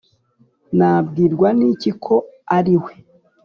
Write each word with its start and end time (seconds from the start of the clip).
nabwirwa 0.77 1.47
n'iki 1.57 1.91
ko 2.03 2.15
ari 2.57 2.75
we? 2.83 2.91